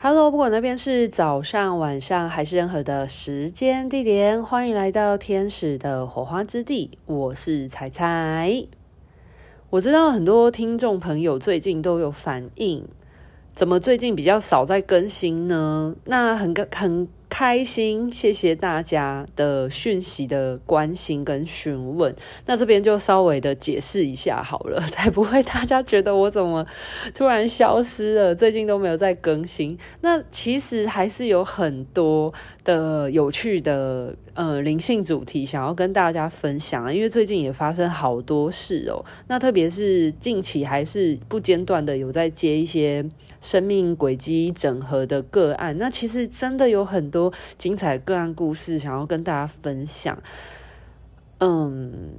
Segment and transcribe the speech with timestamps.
[0.00, 6.96] Hello，不管那边是早上、晚上还是任何的时间地点，欢迎来到天使的火花之地。
[7.06, 8.64] 我是彩彩。
[9.70, 12.86] 我知道很多听众朋友最近都有反应，
[13.56, 15.96] 怎么最近比较少在更新呢？
[16.04, 17.08] 那很很。
[17.28, 22.14] 开心，谢谢大家的讯息的关心跟询问。
[22.46, 26.66] 那这边就稍微的解释一下好了， 才不会大家觉得我怎么
[27.14, 29.78] 突然消失了，最近都没有在更新。
[30.00, 32.32] 那其实还是有很多
[32.64, 39.04] 的有趣的呃灵性主题想要跟大家分享啊，因为最近也发生好多事哦。
[39.28, 43.04] 那特别是近期还是不间断的有在接一些
[43.40, 50.16] 生命轨迹整合的个案，那其实真的有很多精彩个案故事想要跟大家分享。
[51.40, 52.10] 嗯，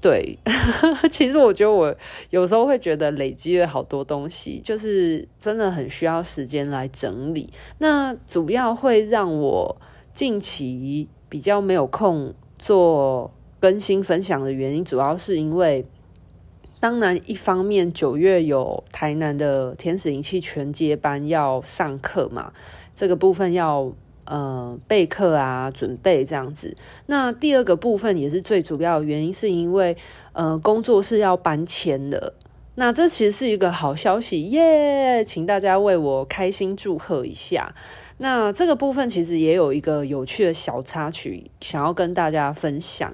[0.00, 0.38] 对，
[1.10, 1.94] 其实我觉得我
[2.30, 7.50] 有时候会觉得累积了好多东西，就是真的很需要时间来整理。
[7.78, 9.76] 那主要会让我
[10.14, 15.84] 近期比较没有空做更新分享的原因，主要是因为。
[16.80, 22.52] 当然，一方面九月有台南的天使灵气全接班要上课嘛，
[22.94, 23.92] 这个部分要
[24.28, 26.76] 呃备课啊，准备这样子。
[27.06, 29.96] 那第二个部分也是最主要的原因，是因为
[30.32, 32.34] 呃工作室要搬迁的。
[32.76, 37.74] 那这其实是一个好消息耶，请大家为我开心祝贺一下。
[38.18, 43.12] 那这个部分其实也有一个有趣的小插曲，想要跟大家分享。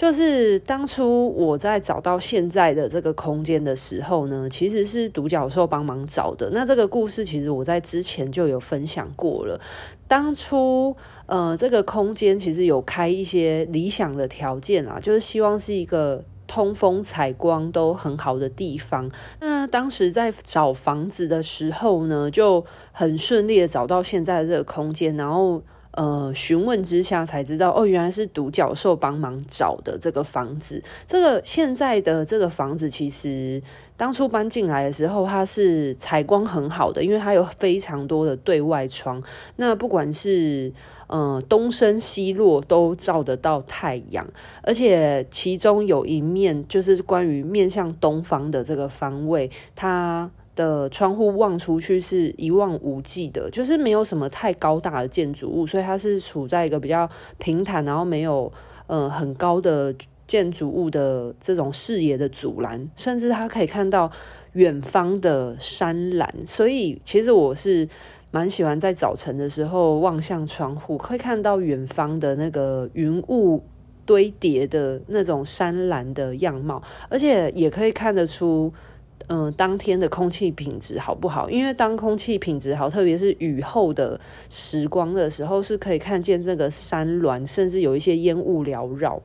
[0.00, 6.48] 就是当初我在找到现在的这个空间的时候呢，其实是独角兽帮忙找的。
[6.54, 9.60] 那这个故事其实我在之前就有分享过了。
[10.08, 19.10] 当初呃，这个空间其实有开一些理想的条件啊，就是希望是一个通风采光都很好的地方。
[19.38, 25.60] 那当时在找房子的时候呢，就很顺利的找到现在的这个空间，然后。
[25.92, 30.80] 呃，询问之下才知道，哦，原来是独角兽帮忙找的这个房子。
[31.06, 33.60] 这个现在的这个房子，其实
[33.96, 39.20] 当初搬进来的时候，它是采光很好的，因为它有非常多的对外窗。
[39.56, 40.72] 那不管是
[41.08, 44.24] 呃东升西落，都照得到太阳。
[44.62, 50.30] 而且其中有一面，就是关于面向东方的这个方位，它。
[50.60, 58.52] 的窗户望出去是一望无际的，就是没有什么太高大的建筑物，所以它是处在一个比较平坦，然后没有
[58.86, 59.94] 呃很高的
[60.26, 64.10] 建筑物的这种视野的阻拦，甚至它可以看到
[64.52, 66.34] 远方的山岚。
[66.44, 67.88] 所以其实我是
[68.30, 73.62] 蛮喜欢在早晨的时候望向窗户，可以看到远方的那个云雾
[74.04, 78.70] 堆叠的那种山岚的样貌，而且也可以看得出。
[79.32, 81.48] 嗯、当天的空气品质好不好？
[81.48, 89.22] 因为当空气品质好，特别是雨后的时光的时候，是可以看见这个山峦，甚至有一些烟雾缭绕。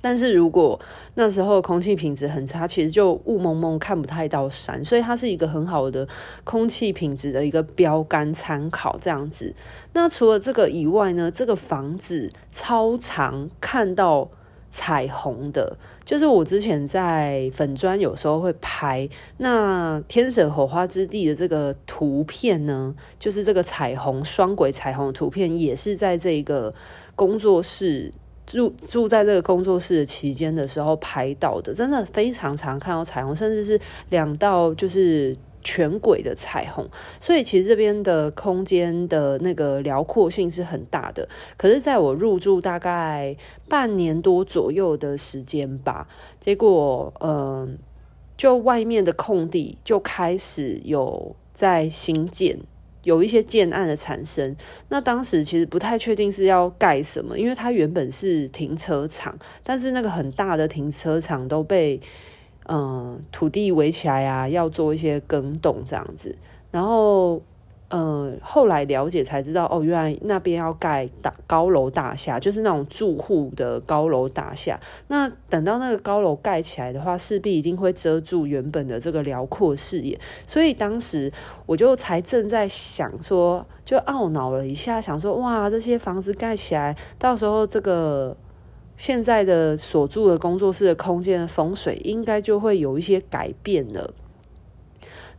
[0.00, 0.80] 但是如果
[1.16, 6.06] 那时候空气品质很差，其实就雾蒙蒙，看不太到山，所以它是一个很好的
[6.44, 8.96] 空气品质的一个标杆参考。
[9.00, 9.52] 这样子，
[9.92, 14.30] 那除了这个以外呢，这个房子超长看到
[14.70, 15.76] 彩虹的。
[16.04, 26.74] 就是我之前在粉砖有时候会拍那天使火花之地的这个图片呢，就是这个彩虹双轨彩虹的图片，也是在这个
[27.14, 28.12] 工作室
[28.46, 35.36] 住住在这个工作室的期间的时候拍到的，真的非常常看到彩虹，甚至是两道就是。
[35.62, 36.88] 全轨的彩虹，
[37.20, 41.28] 所以其实这边的空间的那个辽阔性是很大的。
[41.56, 43.36] 可是，在我入住大概
[43.68, 46.08] 半年多左右的时间吧，
[46.40, 47.78] 结果，嗯、
[48.36, 52.58] 就外面的空地就开始有在新建，
[53.04, 54.56] 有一些建案的产生。
[54.88, 62.00] 那当时其实不太确定是要盖什么，因为它原本是停车场，但是那个很大的停车场都被。
[62.72, 66.32] 嗯，土地围起来啊，要做一些更动这样子。
[66.70, 67.42] 然后，
[67.88, 74.78] 嗯，后来了解才知道，哦，原来那边要盖大高楼大厦，就是那种住户的高楼大厦。
[75.08, 80.16] 那等到那个高楼盖起来的话，势必一定会遮住原本的这个辽阔视野。
[80.46, 81.32] 所以当时
[81.66, 88.36] 我就才正在想说，就懊恼了一下，想说，哇，这些房子盖起来，到时候这个。
[89.00, 94.12] 现在的所住的工作室的空间的风水应该就会有一些改变了。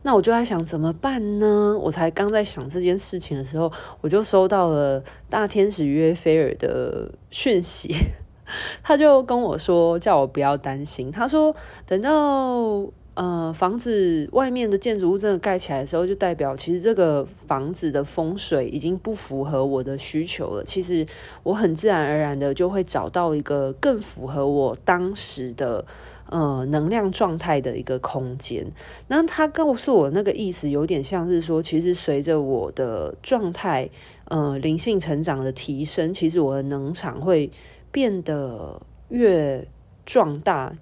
[0.02, 1.78] 那我就在想怎么办呢？
[1.80, 3.70] 我才刚在想这件事情的时候，
[4.00, 5.00] 我就收到了
[5.30, 7.94] 大天使约菲尔的讯息，
[8.82, 11.12] 他就跟我说叫我不要担心。
[11.12, 11.54] 他说
[11.86, 20.64] 等到呃，房子外面的建筑物真的盖起来的时候，就代表其实这个房子的风水已经不符合我的需求了。
[20.64, 21.06] 其实
[21.42, 25.84] 我很自然而然的就会找到一个更符合我当时的
[26.30, 28.66] 呃能量状态的一个空间。
[29.08, 33.90] 那他告诉我那个意思，有点像是说，其实随着我的状态
[34.28, 37.50] 呃灵性成长的提升，其实我的能场会
[37.90, 38.80] 变得
[39.10, 39.68] 越
[40.06, 40.72] 壮大。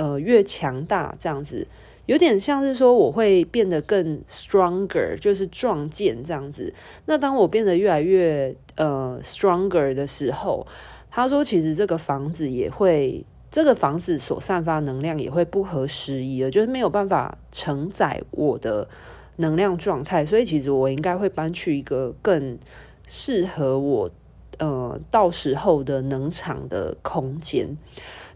[0.00, 1.66] 呃，越强大这样子，
[2.06, 6.72] 有点像是说我会变得更 stronger，就是壮健这样子。
[7.04, 10.66] 那当我变得越来越呃 stronger 的时候，
[11.10, 18.88] 他说其实这个房子也会，这个房子所散发能量也会不合时宜了，就是没有办法承载我的
[19.36, 20.24] 能量状态。
[20.24, 22.58] 所以其实我应该会搬去一个更
[23.06, 24.10] 适合我
[24.56, 27.76] 呃到时候的能场的空间。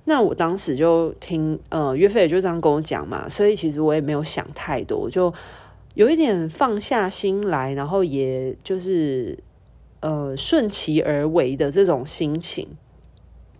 [0.06, 5.32] 那我当时就听，呃，岳飞也就这样跟我讲嘛，所以其实我也没有想太多，就
[5.94, 9.38] 有一点放下心来，然后也就是
[10.00, 12.68] 呃顺其而为的这种心情。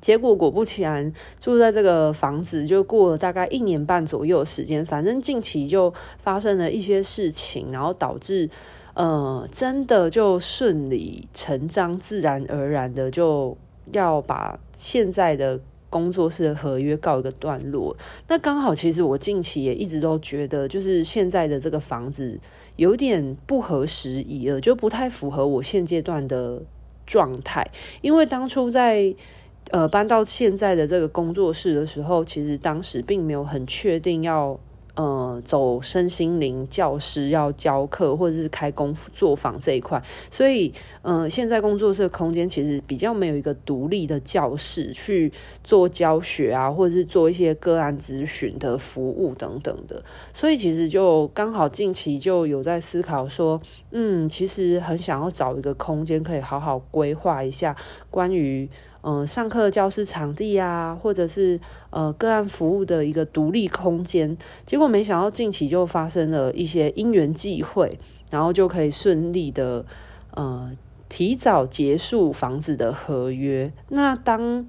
[0.02, 1.10] 结果果不其然，
[1.40, 8.50] 住在这个房子就过了大概一年半左右的时间，反正近期就发生了一些事情，然后导致
[8.92, 13.56] 呃真的就顺理成章、自然而然的就
[13.92, 15.58] 要把现在的。
[15.94, 17.96] 工作室的合约告一个段落，
[18.26, 22.36] 那刚好其实我近期也一直都觉得，就是现在的这个房子
[22.74, 26.60] 有点不合时宜了，就不太符合我现阶段的
[27.06, 27.64] 状态。
[28.00, 29.14] 因为当初在
[29.70, 34.58] 呃搬到现在的这个工作室的时候，其实当时并没有很确定要。
[34.96, 40.00] 呃，走身心灵教师要教课或者是开工作坊这一块，
[40.30, 45.32] 所以呃，现在工作室空间其实比较没有一个独立的教室去
[45.64, 50.00] 做教学啊，或者是做一些个案咨询的服务等等的，
[50.32, 57.76] 所以其实就刚好近期就有在思考说，嗯，其实很想要找一个空间可以好好规划一下
[58.10, 58.70] 关于。
[59.06, 61.60] 嗯、上课教室场地啊，或者是
[61.90, 64.34] 呃个案服务的一个独立空间，
[64.64, 67.98] 结果没想到近期就发生了一些因缘际会，
[68.30, 69.84] 然后就可以顺利的
[70.34, 70.72] 呃
[71.10, 73.70] 提早结束房子的合约。
[73.90, 74.66] 那当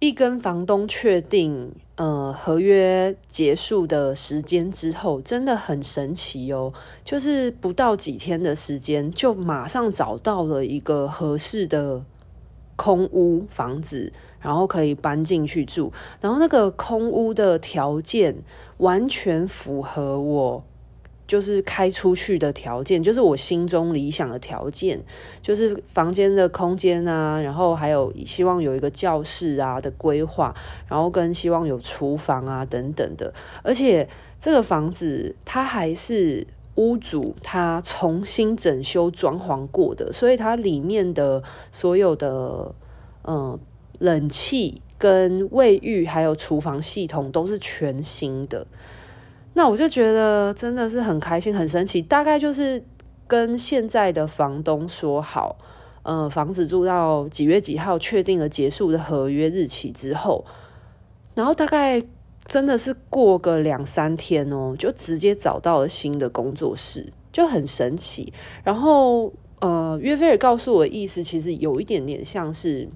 [0.00, 6.70] 一跟房东确定呃合约结束的时间之后，真的很神奇哦，
[7.02, 12.04] 就是不到几天的时间，就马上找到了一个合适的。
[12.76, 18.34] 空屋房子，然后可以搬进去住，然后那个空屋的条件
[18.78, 20.64] 完全符合我，
[21.26, 25.00] 就是开出去的条件，就是我心中理想的条件，
[25.40, 30.54] 就是房间的空间啊，然后还有希望有一个教室啊的规划，
[30.88, 33.32] 然后跟希望有厨房啊等等的，
[33.62, 34.08] 而且
[34.40, 36.46] 这个房子它还是。
[36.76, 42.74] 屋主他重新整修装潢过的，所以它里面的所有的
[43.24, 43.58] 嗯
[43.98, 48.66] 冷气跟卫浴还有厨房系统都是全新的。
[49.52, 52.00] 那我就觉得真的是很开心，很神奇。
[52.00, 52.82] 大概就是
[53.26, 55.56] 跟现在的房东说好，
[56.04, 60.44] 呃，房子住到几月几号确定了结束的合约日期之后，
[61.34, 62.02] 然后大概。
[62.46, 68.32] 真的是过个两三天哦，就直接找到了新的工作室，就很神奇。
[68.64, 72.88] 然后，呃，约菲尔告诉我的意思，其实有一点点像是。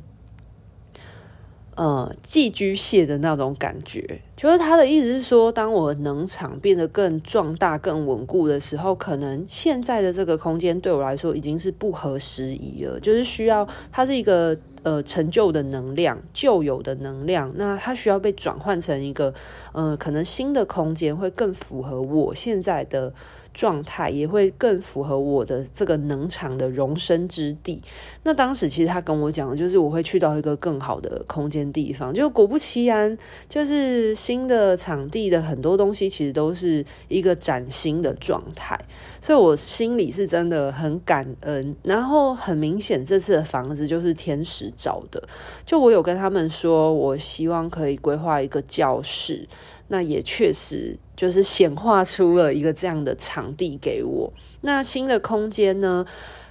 [1.77, 19.35] 呃，寄居蟹的那种感觉，就是他的意思是说，当我能场变得更壮大、更稳固的时候，可能现在的这个空间对我来说已经是不合时宜了，就是需要它是一个呃陈旧的能量、旧有的能量，那它需要被转换成一个
[19.73, 23.13] 呃可能新的空间，会更符合我现在的。
[23.57, 27.81] 状态也会更符合我的这个能场的容身之地。
[28.23, 33.17] 那当时其实他跟我讲的就是我会去到一个更好的空间地方，就果不其然，
[33.49, 38.79] 就是新的场地的很多东西其实都是一个崭新的状态，
[39.23, 41.75] 所以我心里是真的很感恩。
[41.83, 45.23] 然后很明显，这次的房子就是天使找的，
[45.65, 49.49] 就我有跟他们说，我希望可以规划一个教室。
[49.89, 54.33] 那也确实就是显化出了一个这样的场地给我。
[54.63, 56.05] 那新的空间呢，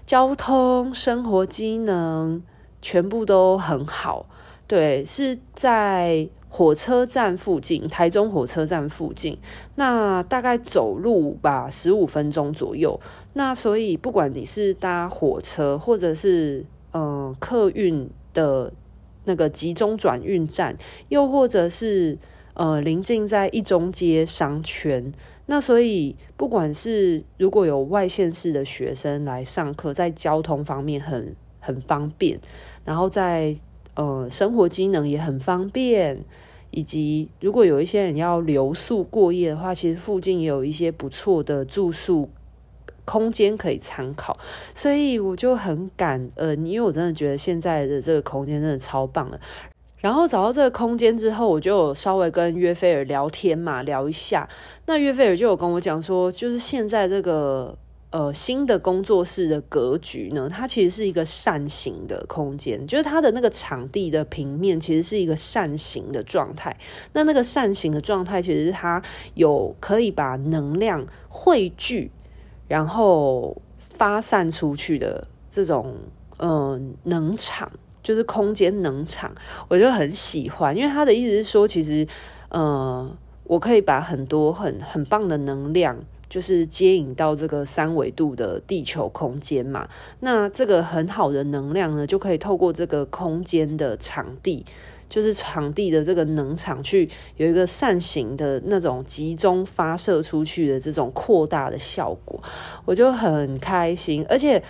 [0.05, 2.41] 交通、生活机能
[2.81, 4.25] 全部都很好。
[4.67, 9.37] 对，是在火车站附近，台中火车站附近。
[9.75, 12.97] 那大概走路吧，十五分钟左右。
[13.33, 18.71] 那所以不管你是搭火车，或者是嗯、客运的
[19.25, 20.77] 那个集中转运站，
[21.09, 22.17] 又或者是。
[22.55, 25.13] 呃临近在一中街商圈，
[25.45, 32.39] 那所以不管是如果有外县市的学生来上课，在交通方面很很方便，
[32.83, 33.55] 然后在
[33.93, 36.17] 呃生活机能也很方便，
[36.71, 42.29] 以及如果有一些人要留宿过夜的话，其实附近也有一些不错的住宿。
[43.07, 44.35] 空间可以参考，
[44.73, 49.39] 所以我就很感恩，因为我真的觉得现在的这个空间真的超棒了。
[50.05, 54.47] 然后找到这个空间之后，我就稍微跟约菲尔聊天嘛，聊一下。
[54.85, 57.75] 那约菲尔就有跟我讲说，就是现在这个
[58.11, 66.77] 呃新的工作室的格局呢，它其实是一个扇形的空间，就是它的那个场地的平面其实是一个扇形的状态。
[67.13, 69.01] 那那个扇形的状态，其实是它
[69.33, 72.11] 有可以把能量汇聚。
[72.67, 75.95] 然后发散出去的这种
[76.37, 77.71] 嗯、能场，
[78.05, 79.33] 就是空间能场，
[79.67, 82.07] 我就很喜欢，因为他的意思是说，其实
[82.49, 83.09] 呃，
[83.45, 85.97] 我可以把很多很很棒的能量，
[86.29, 89.89] 就是接引到这个三维度的地球空间嘛。
[90.19, 94.63] 那这个很好的能量呢，就可以透过这个空间的场地。
[95.07, 97.07] 就是场地的这个能场去
[97.37, 102.41] 有一个扇形的那种集中发射出去的这种扩大的效果，
[102.85, 104.61] 我就很开心，而且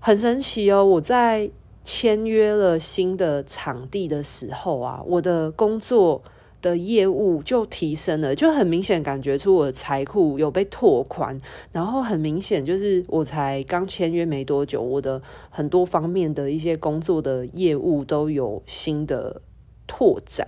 [0.00, 0.82] 很神奇哦！
[0.82, 1.48] 我在
[1.84, 6.22] 签约了新的场地的时候啊，我的工作
[6.60, 11.40] 的业务就提升了，就很明显感觉出我的财库有被拓宽，
[11.72, 15.20] 然后很明显就是我才刚签约没多久，我的
[15.50, 19.42] 很多方面的一些工作的业务都有新的。
[19.84, 20.46] 拓展，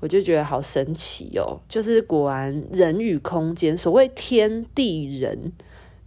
[0.00, 1.60] 我就觉得好神奇哦！
[1.68, 5.52] 就是果然人与空间，所谓天地人，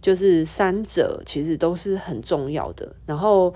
[0.02, 2.94] 就是三者其实都是很重要的。
[3.06, 3.54] 然后，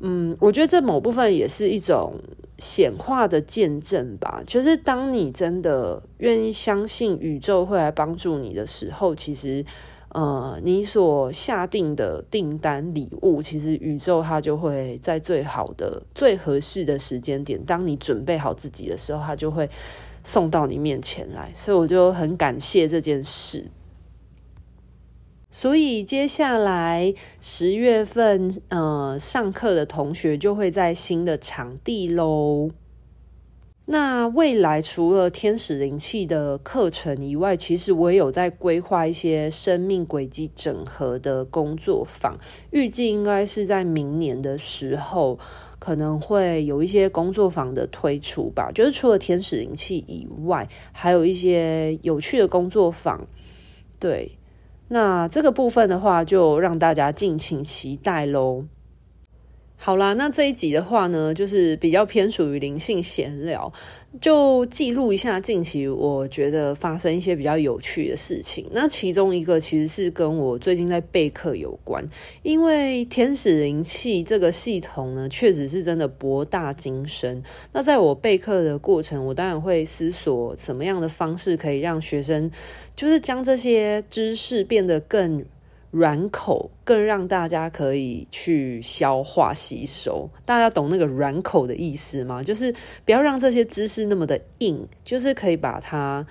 [0.00, 2.14] 嗯，我觉得这某部分也是一种
[2.58, 4.42] 显化的见证吧。
[4.46, 9.64] 就是当你真的愿意相信宇宙会来帮助你的时候，其实。
[10.10, 19.68] 呃，你所下定的订单礼物，其实宇宙它就会在最好的、最合适的时间点，当你准备好自己的时候，它就会
[20.24, 21.52] 送到你面前来。
[21.54, 23.66] 所以我就很感谢这件事。
[25.58, 32.68] 所以接下来十月份，呃，上课的同学就会在新的场地喽。
[33.86, 42.38] 那未来除了天使灵气的课程以外，其实我也有在规划一些生命轨迹整合的工作坊，
[42.70, 45.38] 预计应该是在明年的时候，
[45.78, 48.70] 可能会有一些工作坊的推出吧。
[48.74, 53.26] 就是除了天使灵气以外，还有一些有趣的工作坊。
[53.98, 54.32] 对，
[54.88, 58.64] 那这个部分的话，就让大家敬请期待喽。
[59.78, 63.72] 好啦，那这一集的话呢，就是比较偏属于灵性闲聊，
[64.20, 68.66] 就记录一下近期我觉得发生一些比较有趣的事情。
[68.72, 72.04] 那其中一个其实是跟我最近在备课有关，
[72.42, 77.40] 因为天使灵气这个系统呢，确实是真的博大精深。
[77.72, 82.50] 那在我备课的过程，我当然会思索什么样的方式可以让学生，
[82.96, 85.44] 就是将这些知识变得更。
[85.90, 92.42] 软口更让大家可以去消化吸收，大家懂那个软口的意思吗？
[92.42, 92.74] 就是
[93.04, 96.26] 不要让这些知识那么的硬，就是可以把它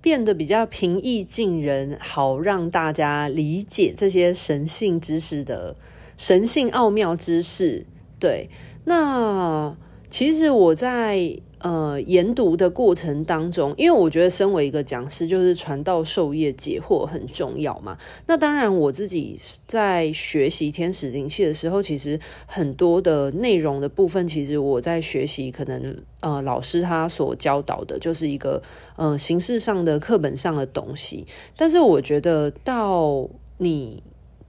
[0.00, 5.74] 变得比较平易近人，好让大家理解这些神性知识的
[6.16, 7.86] 神性奥妙知识。
[8.20, 8.48] 对，
[8.84, 9.76] 那
[10.08, 11.40] 其实我在。
[11.60, 17.98] 呃，研读的过程当中，因为我觉得身为一个讲师，就是传道授业解惑很重要嘛。
[18.26, 19.36] 那当然，我自己
[19.66, 28.62] 在学习天使灵气的时候，其实很多的内容的部分，其实我在学习，可能呃老师他所教导的，就是一个
[28.96, 31.26] 呃形式上的课本上的东西。
[31.56, 34.02] 但是我觉得到你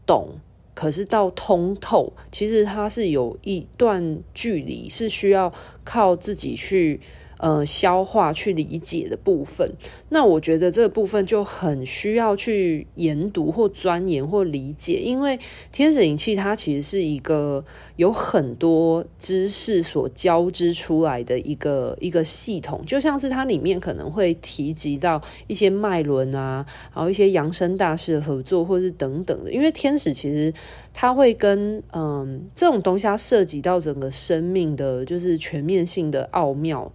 [0.06, 0.30] 懂。
[0.80, 5.52] 可是到通透，其实它是有一段距离，是需要
[5.84, 7.02] 靠自己去。
[7.40, 9.72] 呃，消化去理解的部分，
[10.10, 15.40] 那我觉得这个部分就很需要去研读或钻研或理解，因为
[15.72, 17.64] 天使灵气它其实是一个
[17.96, 30.54] 有很多知识所交织出来的一个一个系统，就像是它里面可能会提及到一些脉轮啊，然后一些扬升大师的合作，或是等等的，因为天使其实
[30.94, 36.92] 它会跟嗯这种东西它涉及到整个生命的，就是全面性的奥妙。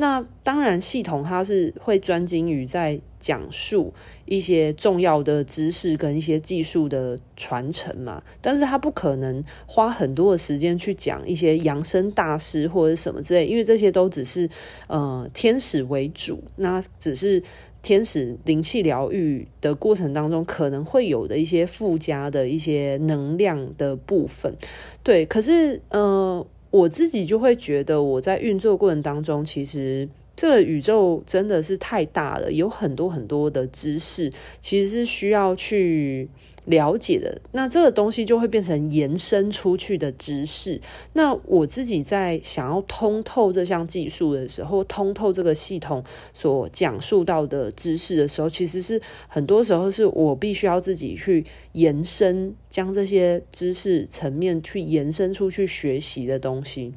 [0.00, 3.92] 那当然，系统它是会专精于在讲述
[4.24, 14.48] 一些重要的知识跟一些技术的传承嘛，但是它不可能花很多的时间去讲一些养生大师或者什么之类，因为这些都只是
[14.88, 17.42] 呃天使为主，那只是。
[17.82, 24.54] 天使灵气疗愈的过程当中，可能会有的一些附加的一些能量的部分，
[25.02, 25.24] 对。
[25.24, 30.08] 可是，呃，我自己就会觉得，我在运作过程当中，其实
[30.40, 36.30] 这个宇宙真的是太大了，有很多很多的知识，其实是需要去。
[36.66, 40.78] 了解的，那这个东西就会变成延伸出去的知识。
[41.14, 46.04] 那我自己在想要通透这项技术的时候，通透这个系统
[46.34, 56.92] 所讲述到的知识的时候，其实是很多时候是我必须要自己去延伸，将这些知识层面去延伸出去学习的东西。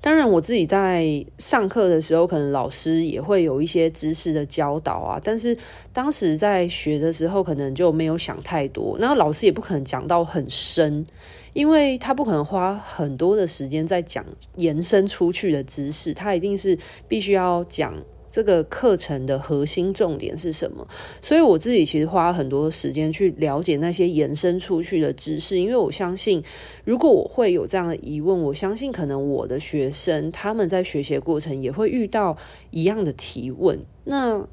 [0.00, 5.20] 当然，我自己在上课的时候，可能老师也会有一些知识的教导啊。
[5.22, 5.56] 但是
[5.92, 8.96] 当时在学的时候，可能就没有想太多。
[9.00, 11.04] 那老师也不可能讲到很深，
[11.52, 14.24] 因为他不可能花很多的时间在讲
[14.56, 17.94] 延伸出去的知识，他一定是必须要讲。
[18.30, 20.86] 这个课程的核心重点是什么？
[21.22, 26.42] 所以我自己其实花很多时间去了解那些延伸出去的知识，因为我相信，
[26.84, 32.36] 如果我会有这样的疑问，我相信可能我的学生他们在学习过程也会遇到
[32.70, 33.78] 一样的提问。
[34.04, 34.46] 那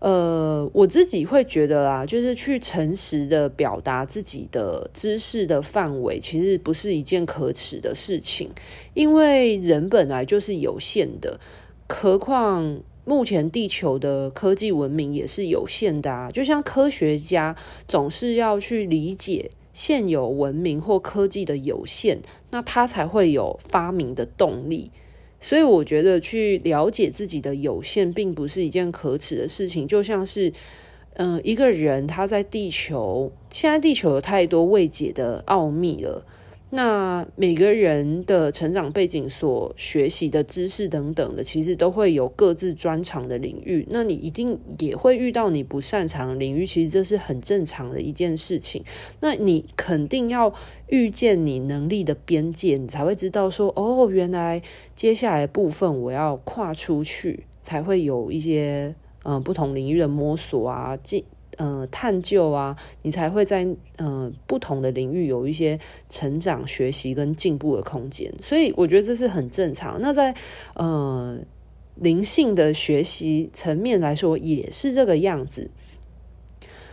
[0.00, 8.50] 呃，我自己会觉得啦，就是去诚实的表达自己的知识的范围，其实不是一件可耻的事情，
[8.94, 11.38] 因为人本来就是有限的，
[11.88, 12.80] 何况。
[13.10, 17.56] 目前地球的科技文明也是有限的啊，就像科学家
[17.88, 24.92] 总是要去理解现有文明或科技的有限，那他才会有发明的动力。
[25.40, 29.88] 所以我觉得去了解自己的有限，并不是一件可耻的事情。
[29.88, 30.52] 就像是，
[31.14, 36.24] 嗯、一个人他在地球，现在地球有太多未解的奥秘了。
[36.72, 43.84] 那每个人的成长背景、所学习的知识等等的，其实都会有各自专长的领域。
[43.90, 48.84] 那你一定也会遇到你不擅长的领域，其实这是很正常的一件事情。
[49.18, 50.54] 那你肯定要
[50.86, 54.62] 遇见你能力的边界，你才会知道说，哦，原来
[54.94, 58.94] 接下来部分我要跨出去，才会有一些
[59.24, 61.24] 嗯、不同领域的摸索啊，进。
[61.60, 63.66] 呃，探究啊，你才会在
[63.98, 70.00] 呃不同的领域有一些成长、学习跟进步的空间，所以我觉得这是很正常。
[70.00, 70.34] 那在
[70.72, 71.38] 呃
[71.96, 75.70] 灵性的学习层面来说，也是这个样子。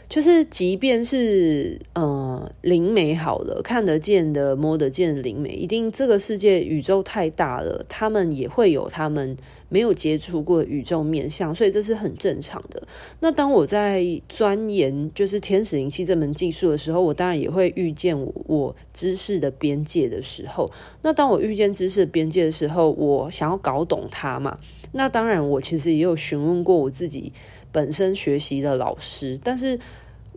[0.09, 9.35] 就是，即便是呃灵媒好了，看得见的、摸得见的灵媒，一定这个世界宇宙太大了，他们也会有他们
[9.67, 12.81] 没有接触过宇宙面相，所以这是很正常的。
[13.19, 20.71] 那当我在钻研就是天使灵气这门技术的时候，我当然也会遇见，我知识的边界的时候。
[21.01, 24.57] 那当我遇见知识的边界的时候，我想要搞懂它嘛？
[24.93, 27.33] 那当然，我其实也有询问过我自己。
[27.71, 29.79] 本身学习的老师，但是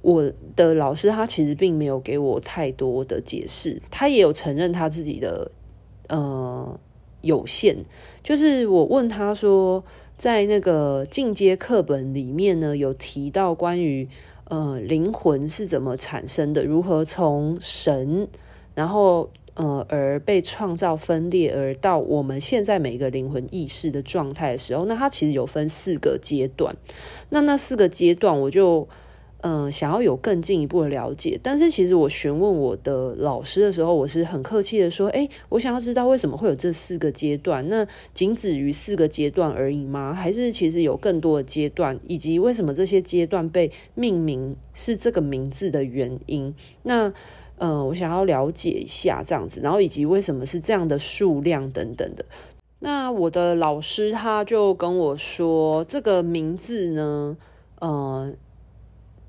[0.02, 5.50] 我的老师他其实并没有给我太多的解释，他也有承认他自己的
[6.08, 6.78] 呃
[7.20, 7.76] 有限。
[8.22, 9.82] 就是我问他说，
[10.16, 14.08] 在那个进阶课本里面呢，有提到关于
[14.44, 18.28] 呃灵魂是怎么产生的，如何从神，
[18.74, 19.30] 然后。
[19.54, 26.74] 呃，而被创造分裂，而到我们现在每个灵魂意识的状态的时候，那它其实有分四个阶段。
[27.30, 28.88] 那那四个阶段，我就
[29.42, 31.40] 嗯、想要有更进一步的了解。
[31.42, 37.66] 但是其实我询问我的老师的时候，我是很客气的说：“诶，我想要知道为什么会有这四个阶段？
[37.70, 40.12] 那仅止于四个阶段而已吗？
[40.12, 41.98] 还是其实有更多的阶段？
[42.06, 47.10] 以及为什么这些阶段被命名是这个名字的原因？”那、
[47.60, 52.24] 嗯，我想要了解一下这样子，然后以及为什么是这样的数量等等的。
[52.80, 57.36] 那我的老师他就跟我说，这个名字呢，
[57.80, 58.32] 呃，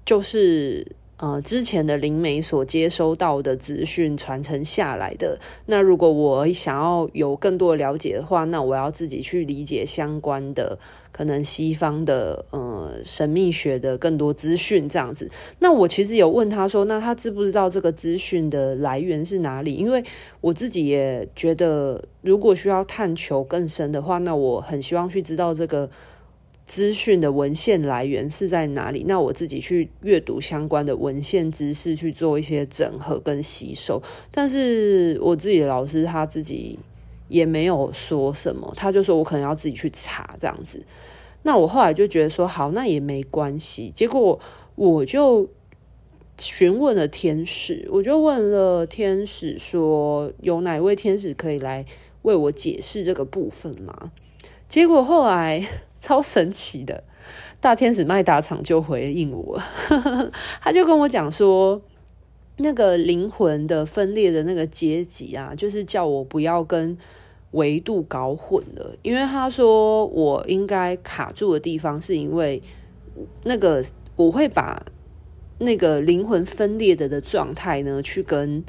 [0.05, 0.95] 就是。
[1.21, 5.37] 呃，之前的灵媒所接收到的资讯传承下来的。
[5.67, 10.75] 那如果我想要有更多的了解的话，那我要自己去理解相关的
[11.11, 15.29] 可能西方的呃神秘学的更多资讯这样子。
[15.59, 19.75] 那我其实有问他说，那他知不知道这个资讯的来源是哪里？
[19.75, 20.03] 因为
[20.41, 25.87] 我自己也觉得，如果需要探求更深的话，那我很希望去知道这个。
[26.71, 29.03] 资讯的文献来源是在哪里？
[29.05, 34.01] 那我自己去阅读相关的文献知识，去做一些整合跟吸收。
[34.31, 36.79] 但是我自己的老师他自己
[37.27, 40.81] 也没有说什么，他就说我可能要自己去查这样子。
[41.43, 43.91] 那我后来就觉得说好，那也没关系。
[43.93, 44.39] 结果
[44.75, 45.49] 我就
[46.37, 51.85] 询问了天使，我就问了天使说，有哪位天使可以来
[52.21, 54.13] 为我解释这个部分吗？
[54.69, 55.67] 结果后来
[56.01, 57.01] 超神奇的，
[57.61, 59.57] 大天使麦达场就回应我，
[60.59, 61.81] 他就跟我讲说，
[62.57, 66.97] 那个灵魂的分裂的那个阶级啊，就是叫我不要跟。
[67.51, 72.63] 维度搞混了，因为他说我应该卡住的地方，是因为
[73.43, 73.83] 那个
[74.15, 74.81] 我会把
[75.59, 78.63] 那个灵魂分裂的的状态呢，去跟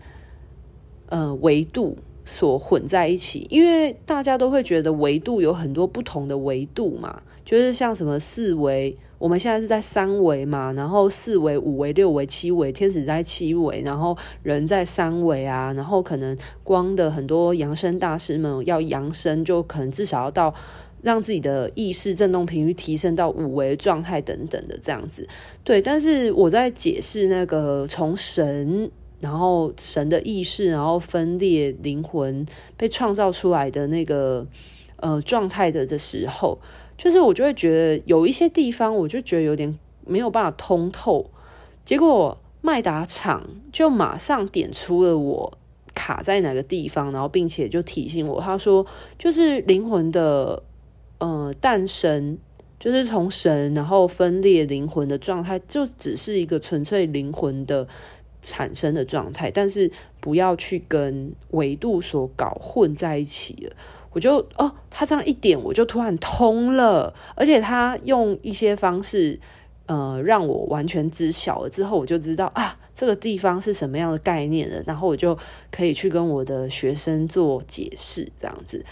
[1.11, 8.97] 呃维度所混在一起，因为大家都会觉得维度有很多不同的维度嘛，就是像什么四维。
[9.19, 20.53] 我们现在是在三维嘛，然后四维、五维、六维、七维，天使在七维，然后人在三维啊，然后可能光的很多扬升大师们要扬升，就可能至少要到
[21.03, 25.25] 让自己的意识振动频率提升到五维状态等等的这样子。
[25.63, 28.91] 对，但是我在解释那个从神，
[29.23, 32.45] 然后神的意识，然后分裂灵魂
[32.77, 34.47] 被创造出来的那个
[34.97, 36.59] 呃状态的的时候。
[36.99, 41.31] 就是我就会觉得有一些地方，我就觉得有点没有办法通透。
[41.85, 45.59] 结果麦达场就马上点出了我
[45.95, 48.87] 卡在哪个地方，然后并且就提醒我，他说
[49.19, 50.63] 就是灵魂的
[51.19, 52.39] 呃诞生，
[52.79, 57.89] 就是从神然后分裂灵魂的状态，就只是一个纯粹灵魂的
[58.43, 63.73] 产生的状态，但是不要去跟维度所搞混在一起了。
[64.13, 69.41] 我就哦，他这样一点，我就突然通了，而且他用一些方式，
[69.87, 75.39] 呃，让我完全知晓了之后，我就知道啊，这个地方是什么样的概念了，然后我就
[75.71, 78.85] 可以去跟我的学生做解释，这样子。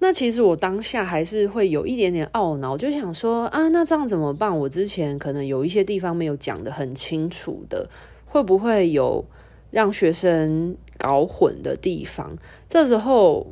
[0.00, 4.56] 那其实我当下还是会有一点点懊恼，就想说啊，那这样怎么办？
[4.56, 7.88] 我之前可能有一些地方没有讲得很清楚的，
[8.28, 9.24] 会不会有
[9.70, 12.36] 让学生搞混的地方？
[12.68, 13.48] 这时候。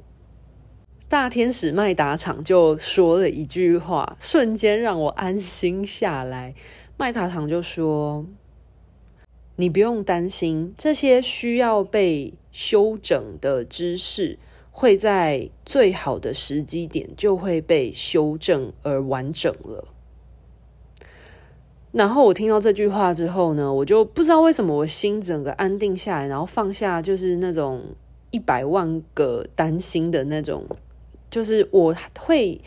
[1.09, 6.53] 大天使麦达场就说了一句话，瞬间让我安心下来。
[6.97, 8.27] 麦达堂就说
[9.55, 14.37] ：“你不用担心，这些需要被修整的知识，
[14.73, 19.85] 会在最好的时机点就会被修正而完整了。”
[21.96, 27.82] 然后我听到这句话之后呢，我就不知道为什么我心整个安定下来，然后放下就是那种
[28.30, 30.66] 一百万个担心的那种。
[31.30, 32.61] 就是我会，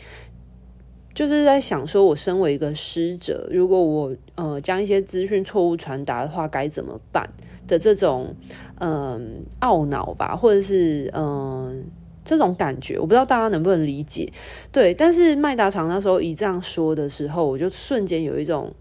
[1.14, 7.28] 就是在想说，我身为一个师者，如果我呃将一些资讯错误传达的话，该怎么办
[7.68, 8.34] 的这种
[8.80, 11.84] 嗯懊恼吧，或者是嗯
[12.24, 14.30] 这种感觉，我不知道大家能不能理解。
[14.72, 18.72] 对，但是麦达厂那时候一这样说的时候，我就瞬间有一种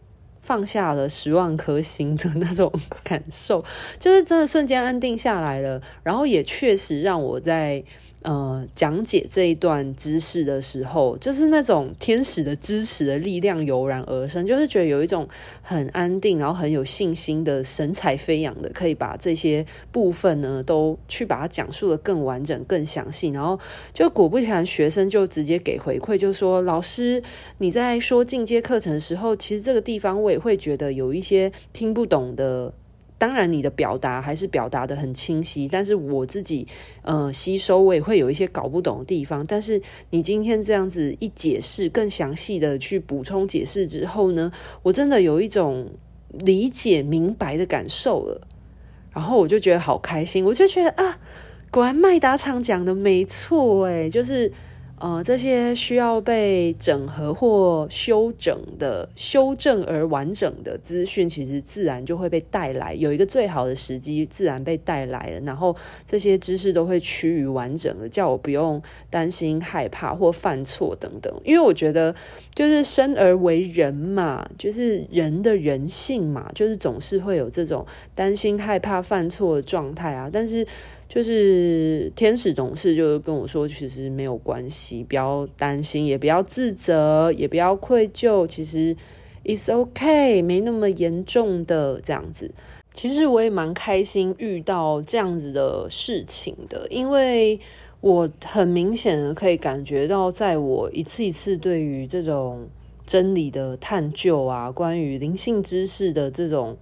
[0.42, 2.72] 放下了十万颗心的那种
[3.04, 3.64] 感受，
[4.00, 7.84] 就是真的瞬间安定下来了，然后也确实让我在。
[8.24, 15.26] 呃，讲解这一段知识的时候，就是那种天使的支持的力量油然而生，就是觉得有一种
[15.62, 23.30] 很安定，然后很有信心的神采飞扬的，可以把这些部分呢都去把它讲述得更完整、更详细。
[23.30, 23.58] 然后
[23.94, 27.24] 就果不其然，学生就直接给回馈，就说：“老师，
[27.60, 32.74] 你在说进阶课程的时候，其实这个地方我也会觉得有一些听不懂的。”
[33.20, 36.66] 当然，你的表达还是表达得很清晰，但是我自己
[37.04, 39.46] 呃吸收，我也会有一些搞不懂的地方。
[39.46, 39.80] 但是
[40.10, 44.52] 你今天这样子一解释，更详细的去补充解释之后呢，
[44.82, 45.86] 我真的有一种
[46.32, 48.42] 理解明白的感受了。
[49.12, 51.20] 然后我就觉得好开心，我就觉得啊，
[51.70, 54.52] 果然麦达场讲的没错诶，就是。
[55.00, 65.40] 呃，这些需要被整合或修整的、修正而完整的资讯，其实自然就会被带来，有一个最好的时机，自然被带来了。
[65.46, 65.74] 然后
[66.06, 71.34] 这些知识都会趋于完整的，叫我不用担心、害怕或犯错等等。
[71.46, 72.14] 因为我觉得，
[72.54, 80.30] 就是生而为人嘛，就是人的人性嘛，就是总是会有这种担心、害怕、犯错的状态啊。
[80.30, 80.68] 但是。
[81.10, 88.96] 就是天使董事就跟我说，其实没有关系，不要担心，也不要自责，也不要愧疚，其实
[89.44, 92.54] it's okay，没那么严重的这样子。
[92.94, 97.60] 其实我也蛮开心遇到这样子的事情的，因为
[98.02, 102.68] 我很明显的可以感觉到，在我一次一次对于这种
[103.08, 106.78] 真理的探究啊，关于灵性知识的这种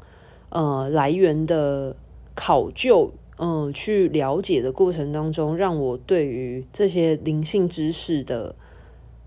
[0.49, 1.95] 呃来源的
[2.35, 3.09] 考究。
[3.37, 8.55] 嗯去了解的过程当中，让我对于这些灵性知识的。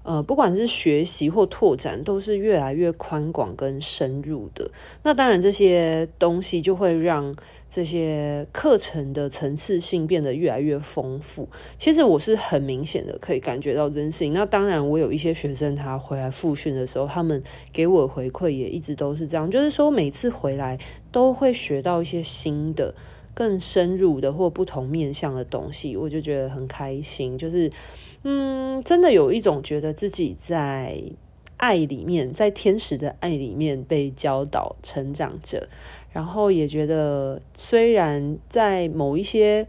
[0.02, 4.68] 呃，不管是学习或拓展，都是越来越宽广跟深入的。
[5.02, 7.36] 那当然，这些东西就会让
[7.68, 11.46] 这些课程的层次性变得越来越丰富。
[11.76, 14.32] 其实我是很明显的可以感觉到这件事情。
[14.32, 20.78] 那当然，我有一些学生他回来复训的时候，他们给我回馈也一直都是这样，就是说每次回来
[21.12, 22.94] 都会学到一些新的、
[23.40, 27.72] 更深入的或不同面向的东西，我就觉得很开心，就是。
[28.22, 31.02] 嗯，真的有一种觉得自己在
[31.56, 35.66] 爱里面，在天使的爱里面被教导成长着，
[36.12, 39.66] 然后也觉得虽然在某一些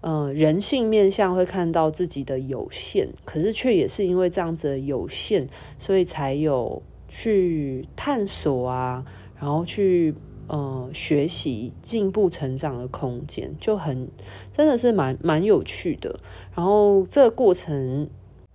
[0.00, 9.04] 呃人性面向会看到自己的有限，可是却也是因为这样子的有限，所以才有去探索啊，
[9.38, 10.12] 然后去。
[10.48, 14.08] 呃，学习、进步、成长的空间就很，
[14.52, 16.18] 真的是蛮蛮有趣的。
[16.54, 18.08] 然后这个过程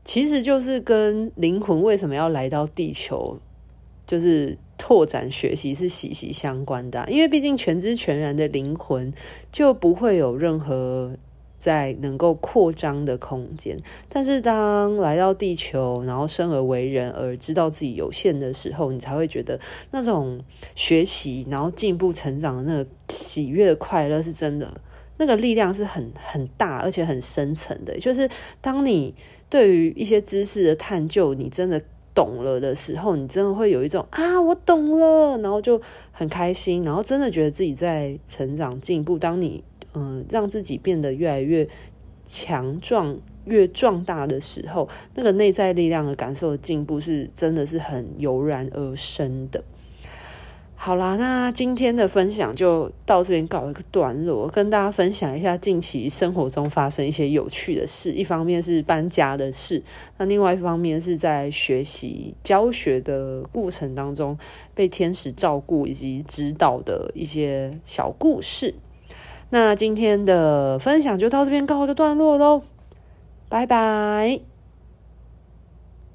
[0.05, 3.37] 其实就是跟灵魂为什么要来到地球，
[4.05, 7.07] 就是拓展学习是息息相关的。
[7.09, 9.11] 因为毕竟全知全然的灵魂
[9.51, 11.11] 就不会有任何。
[11.59, 19.59] 在能够扩张的空间，但是当来到地球，然后生而为人，而知道自己有限的时候，你才会觉得
[19.91, 20.39] 那种
[20.75, 24.71] 学习，然后进步成长的那个喜悦、快乐是真的，
[25.17, 27.97] 那个力量是很很大，而且很深层的。
[27.99, 28.29] 就是
[28.61, 29.15] 当你
[29.49, 31.81] 对于一些知识的探究，你真的
[32.13, 39.17] 懂了的时候，你真的会有一种啊，我懂了，然后就很开心，然后真的觉得自己在成长进步。
[39.17, 41.67] 当你嗯，让自己变得越来越
[42.25, 49.63] 强壮、越壮大的时候，那个内在力量的感受的进步是真的是很油然而生的。
[50.79, 58.11] 好啦，那今天的分享就到这边告一个段落，跟大家分享一下近期生活中发生一些有趣的事。
[58.11, 59.81] 一方面是搬家的事，
[60.19, 64.37] 那另外一方面是在学习教学的过程当中
[64.75, 68.75] 被天使照顾以及指导的一些小故事。
[69.49, 72.63] 那今天的分享就到这边告一个段落喽，
[73.49, 74.56] 拜拜。